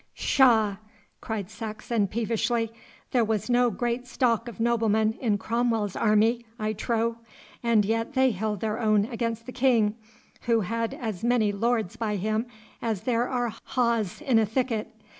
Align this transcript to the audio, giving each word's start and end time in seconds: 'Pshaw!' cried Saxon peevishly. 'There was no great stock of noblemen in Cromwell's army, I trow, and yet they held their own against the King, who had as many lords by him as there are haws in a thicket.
'Pshaw!' 0.15 0.77
cried 1.21 1.47
Saxon 1.51 2.07
peevishly. 2.07 2.71
'There 3.11 3.23
was 3.23 3.51
no 3.51 3.69
great 3.69 4.07
stock 4.07 4.47
of 4.47 4.59
noblemen 4.59 5.13
in 5.21 5.37
Cromwell's 5.37 5.95
army, 5.95 6.43
I 6.57 6.73
trow, 6.73 7.17
and 7.61 7.85
yet 7.85 8.13
they 8.15 8.31
held 8.31 8.61
their 8.61 8.79
own 8.79 9.05
against 9.05 9.45
the 9.45 9.51
King, 9.51 9.93
who 10.47 10.61
had 10.61 10.95
as 10.95 11.23
many 11.23 11.51
lords 11.51 11.97
by 11.97 12.15
him 12.15 12.47
as 12.81 13.01
there 13.01 13.29
are 13.29 13.53
haws 13.63 14.21
in 14.21 14.39
a 14.39 14.45
thicket. 14.47 14.89